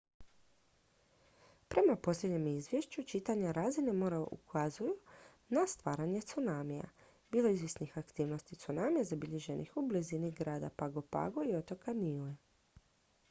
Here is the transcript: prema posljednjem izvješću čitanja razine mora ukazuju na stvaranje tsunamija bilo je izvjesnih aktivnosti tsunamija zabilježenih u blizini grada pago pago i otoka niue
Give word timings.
prema 1.73 1.95
posljednjem 1.95 2.45
izvješću 2.51 3.03
čitanja 3.11 3.51
razine 3.57 3.93
mora 3.93 4.19
ukazuju 4.19 4.95
na 5.49 5.65
stvaranje 5.67 6.21
tsunamija 6.21 6.87
bilo 7.31 7.47
je 7.47 7.53
izvjesnih 7.53 7.97
aktivnosti 8.01 8.55
tsunamija 8.63 9.03
zabilježenih 9.11 9.77
u 9.77 9.85
blizini 9.91 10.31
grada 10.31 10.69
pago 10.77 11.01
pago 11.11 11.43
i 11.43 11.55
otoka 11.61 11.93
niue 11.93 12.35